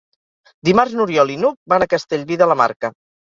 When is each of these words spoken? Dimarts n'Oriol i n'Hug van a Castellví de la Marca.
Dimarts 0.69 0.95
n'Oriol 0.99 1.33
i 1.33 1.35
n'Hug 1.43 1.59
van 1.75 1.85
a 1.87 1.89
Castellví 1.93 2.39
de 2.45 2.49
la 2.53 2.59
Marca. 2.65 2.93